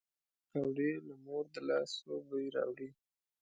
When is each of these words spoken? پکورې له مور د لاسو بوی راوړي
پکورې 0.49 0.91
له 1.07 1.15
مور 1.23 1.45
د 1.53 1.55
لاسو 1.69 2.09
بوی 2.27 2.45
راوړي 2.55 2.89